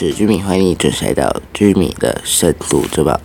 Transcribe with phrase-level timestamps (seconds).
[0.00, 3.20] 是居民，欢迎你准时来到居民的深度周报。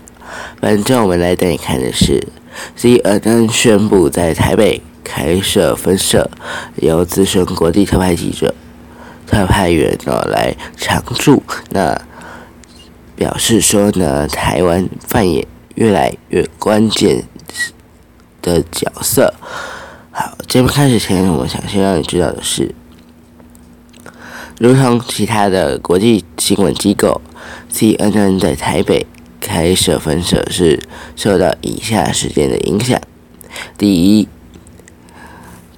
[0.59, 2.27] 本周我们来带你看的是
[2.75, 6.27] ，CNN 宣布在台北开设分社，
[6.77, 8.55] 由资深国际特派记者、
[9.27, 11.43] 特派员呢来常驻。
[11.69, 11.95] 那
[13.15, 17.23] 表示说呢，台湾扮演越来越关键
[18.41, 19.31] 的角色。
[20.09, 22.73] 好，节目开始前，我想先让你知道的是。
[24.59, 27.19] 如同其他的国际新闻机构
[27.71, 29.05] ，CNN 在台北
[29.39, 30.79] 开设分社是
[31.15, 33.01] 受到以下事件的影响：
[33.77, 34.27] 第一，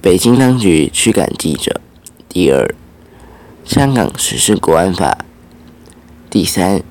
[0.00, 1.80] 北京当局驱赶记者；
[2.28, 2.74] 第二，
[3.64, 5.18] 香港实施国安法；
[6.30, 6.82] 第三，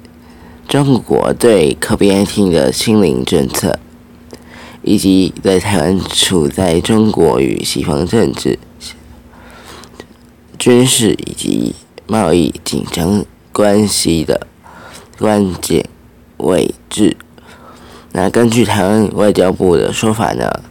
[0.67, 3.79] 中国对 COVID-19 的清零政策，
[4.81, 8.57] 以及在台湾处在中国与西方政治、
[10.65, 11.75] 军事以及。
[12.07, 14.45] 贸易紧张关系的
[15.17, 15.89] 关键
[16.37, 17.17] 位置。
[18.11, 20.61] 那根据台湾外交部的说法呢，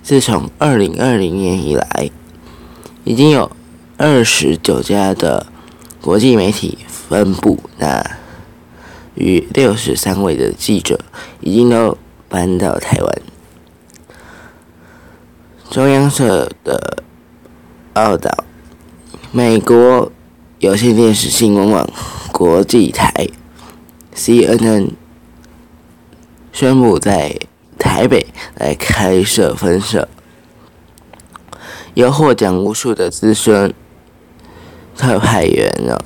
[0.00, 2.08] 自从二零二零年以来，
[3.02, 3.50] 已经有
[3.96, 5.44] 二十九家的
[6.00, 8.16] 国际媒体分部，那
[9.16, 11.00] 与六十三位的记者
[11.40, 11.98] 已经都
[12.28, 13.22] 搬到台湾。
[15.68, 16.98] 中央社的
[17.92, 18.44] 报道，
[19.36, 20.12] 美国。
[20.60, 21.90] 有线电视新闻网
[22.30, 23.12] 国际台
[24.14, 24.90] CNN
[26.52, 27.36] 宣布在
[27.76, 30.08] 台北来开设分社，
[31.94, 33.74] 由获奖无数的资深
[34.96, 35.98] 特派员呢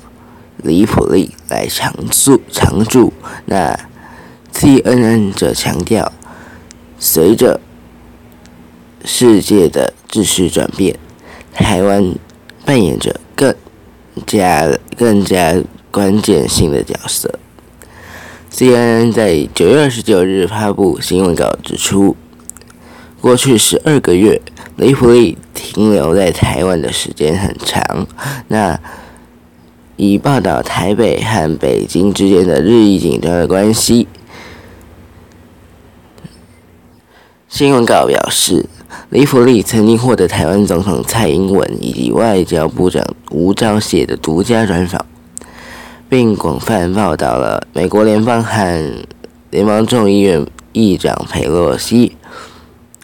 [0.57, 3.13] 李普利来常驻常驻。
[3.45, 3.79] 那
[4.51, 6.11] CNN 则强调，
[6.97, 7.61] 随着
[9.05, 10.97] 世界的秩序转变，
[11.53, 12.15] 台湾
[12.69, 13.55] 扮演着更。
[14.25, 15.55] 加更加
[15.91, 17.39] 关键性的角色。
[18.51, 22.17] CNN 在九月二十九日发布新闻稿指出，
[23.21, 24.41] 过去十二个月，
[24.75, 28.05] 雷普利停留在台湾的时间很长。
[28.49, 28.77] 那
[29.95, 34.09] 以报道台北和北京之间的日益紧张的关系。
[37.47, 38.65] 新闻稿表示。
[39.09, 45.03] 李福利曾经获得台湾总统蔡英文以及外交部长吴钊燮的独家专访，
[46.07, 49.05] 并广泛报道了美国联邦和
[49.49, 52.15] 联邦众议院议长佩洛西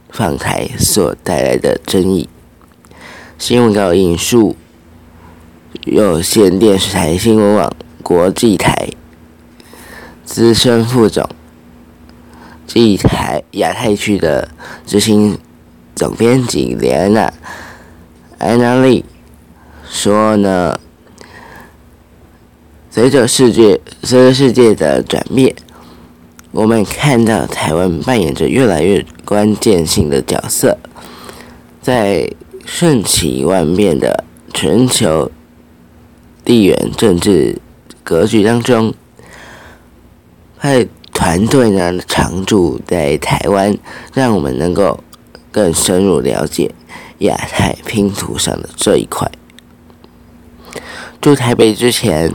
[0.09, 2.29] 访台所带来的争议。
[3.37, 4.55] 新闻稿引述
[5.85, 8.89] 有线电视台新闻网国际台
[10.23, 11.27] 资深副总
[12.67, 14.49] 暨台亚太区的
[14.85, 15.37] 执行。
[15.95, 17.27] 总编辑连安娜·
[18.37, 19.05] 安娜丽
[19.89, 20.77] 说呢
[22.91, 25.55] ：“随着世界随着世界的转变，
[26.51, 30.77] 我们看到台湾扮演着越来越关键性的角色，
[31.81, 32.29] 在
[32.65, 35.31] 瞬息万变的全球
[36.43, 37.57] 地缘政治
[38.03, 38.93] 格局当中，
[40.57, 43.77] 派团队呢常驻在台湾，
[44.13, 44.99] 让我们能够。”
[45.55, 46.69] 更深入了解
[47.19, 49.31] 亚太拼图上的这一块。
[51.21, 52.33] 驻台北之前，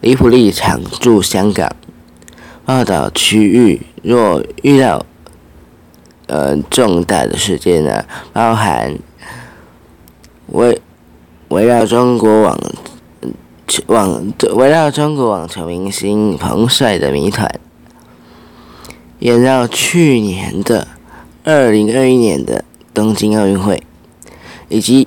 [0.00, 1.76] 李普利常驻香港，
[2.64, 5.04] 报道区域若遇到
[6.26, 8.98] 呃重大的事件呢，包含
[10.46, 10.80] 围
[11.48, 12.58] 围绕中国网
[13.88, 17.60] 网围绕中国网球明星彭帅的谜团，
[19.18, 20.88] 也到去年的。
[21.46, 22.64] 二零二一年的
[22.94, 23.82] 东京奥运会，
[24.70, 25.06] 以及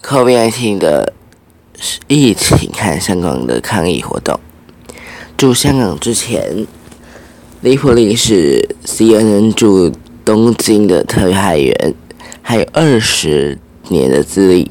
[0.00, 1.12] COVID-19 的
[2.06, 4.38] 疫情和香港的抗议活动。
[5.36, 6.68] 驻香港之前，
[7.62, 9.92] 李普利是 CNN 驻
[10.24, 11.94] 东京的特派员，
[12.42, 14.70] 还有二十年的资历。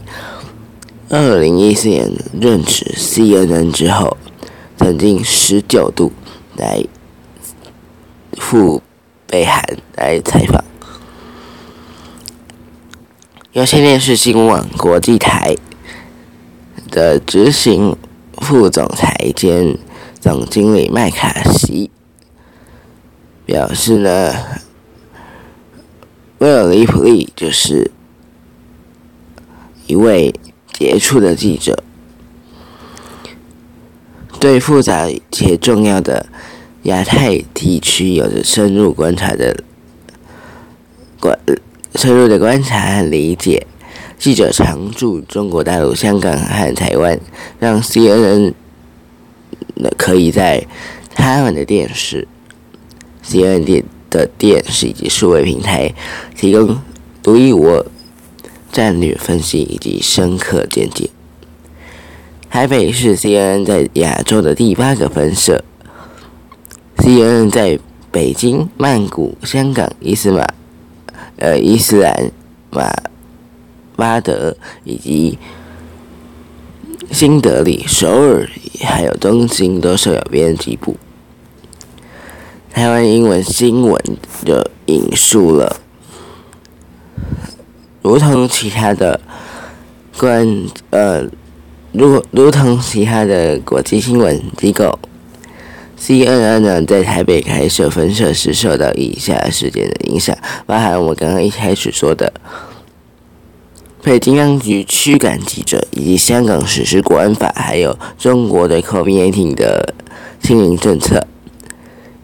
[1.10, 2.10] 二零一四年
[2.40, 4.16] 任职 CNN 之后，
[4.78, 6.14] 曾经十九度
[6.56, 6.86] 来
[8.38, 8.82] 赴。
[9.34, 9.66] 北韩
[9.96, 10.64] 来采访，
[13.52, 15.56] 有线电视新闻网国际台
[16.92, 17.98] 的执行
[18.34, 19.76] 副总裁兼
[20.22, 21.90] 总经理麦卡锡
[23.44, 24.36] 表示呢，
[26.38, 27.90] 威尔里普利就是
[29.88, 30.32] 一位
[30.72, 31.84] 杰出的记者，
[34.40, 36.28] 对复杂且重要的。
[36.84, 39.64] 亚太地区有着深入观察的
[41.20, 41.38] 观
[41.96, 43.66] 深入的观察和理解，
[44.18, 47.20] 记者常驻中国大陆、香港和台湾，
[47.60, 48.54] 让 CNN
[49.98, 50.66] 可以在
[51.14, 52.28] 他们的电视、
[53.24, 55.94] CNN 的电视以及数位平台
[56.36, 56.82] 提供
[57.22, 57.86] 独一无二
[58.72, 61.10] 战略分析以及深刻见解。
[62.50, 65.64] 台北是 CNN 在亚洲的第八个分社
[67.04, 67.78] ，CNN 在
[68.12, 70.48] 北京、曼谷、香港、伊斯马、
[71.36, 72.32] 呃伊斯兰
[72.72, 72.90] 马
[73.98, 74.56] 巴德
[74.86, 75.38] 以及
[77.12, 78.48] 新德里、首尔
[78.82, 80.96] 还有东京都设有编辑部。
[82.72, 84.02] 台湾英文新闻
[84.46, 85.76] 就引述了，
[88.02, 89.20] 如同其他的
[90.18, 91.30] 关呃。
[91.96, 94.98] 如如同其他的国际新闻机构
[96.00, 102.34] ，CNN 呢在台北开设分社时受到以下事件的影响，包含我们刚刚一开始说的
[104.02, 109.94] 北京当局驱赶记者，以及香港实施国安法，还有中国对 COVID-19 的
[110.42, 111.26] 清零政策，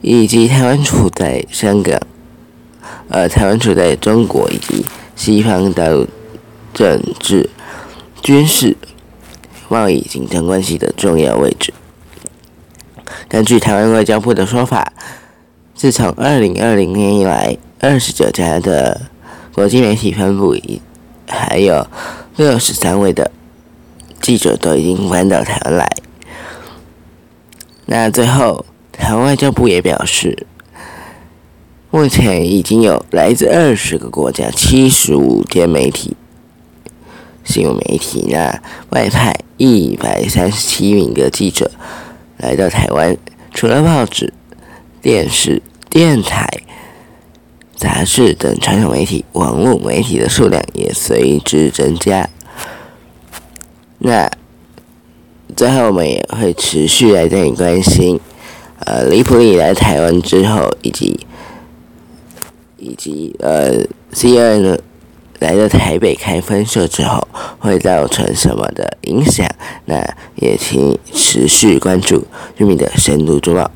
[0.02, 2.00] 以及台湾处在香港，
[3.10, 6.08] 呃，台湾处在中国以及西方大陆
[6.74, 7.50] 政治、
[8.22, 8.76] 军事。
[9.72, 11.72] 贸易紧张关系的重要位置。
[13.30, 14.92] 根据台湾外交部的说法，
[15.76, 19.02] 自从二零二零年以来，二十九家的
[19.54, 20.56] 国际媒体分布，
[21.28, 21.86] 还有
[22.38, 23.30] 六十三位的
[24.20, 25.88] 记者都已经搬到台湾来。
[27.86, 30.48] 那最后，台湾外交部也表示，
[31.92, 36.18] 目前已经有来自二十个国家七十五间媒体。
[37.44, 38.60] 新闻媒体呢
[38.90, 41.72] 外派一百三十七名的记者
[42.40, 43.16] 来到台湾，
[43.54, 44.34] 除了报纸、
[45.02, 46.48] 电视、电台、
[47.76, 52.28] 杂志等传统媒体，网络媒体的数量也随之增加。
[54.00, 54.30] 那
[55.56, 58.20] 最后我们也会持续来带你关心，
[58.86, 61.20] 呃，李普利来台湾之后，以及
[62.78, 63.84] 以及呃
[64.14, 64.80] ，CNN。
[65.40, 67.26] 来到台北开分社之后，
[67.60, 69.48] 会造成什么的影响？
[69.86, 70.04] 那
[70.36, 72.28] 也请持续关注
[72.58, 73.72] 玉米的深度周报。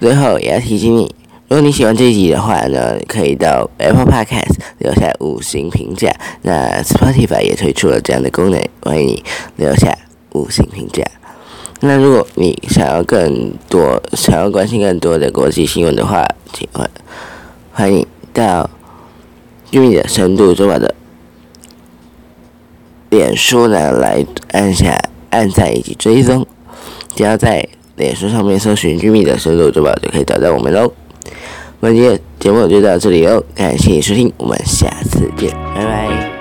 [0.00, 1.14] 最后也要提醒你，
[1.46, 6.12] 如果你喜欢这一集的话呢，可以到 Apple Podcast 留下五星评价。
[6.42, 9.24] 那 Spotify 也推出了这样的功能，欢迎你
[9.56, 9.96] 留下
[10.32, 11.04] 五星评价。
[11.80, 16.90] 那如果你想要更多、想要关心更多的国际新闻的话，请欢
[17.72, 18.68] 欢迎到。
[19.72, 20.94] 玉米的深度珠宝的
[23.10, 24.98] 脸书呢，来按下
[25.30, 26.46] 按赞以及追踪，
[27.14, 30.92] 只要在脸书上面搜寻“玉米的深度珠宝”就可以找到我们喽。
[31.80, 36.31] 本期节目就到这里喽，感谢收听，我们下次见，拜拜。